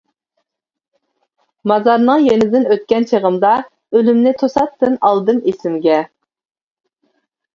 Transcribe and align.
مازارنىڭ 1.71 2.23
يېنىدىن 2.27 2.65
ئۆتكەن 2.75 3.05
چېغىمدا، 3.11 3.51
ئۆلۈمنى 3.99 4.33
توساتتىن 4.41 4.97
ئالدىم 5.09 5.43
ئېسىمگە. 5.51 5.99